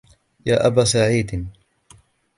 [0.45, 1.47] يَا أَبَا سَعِيدٍ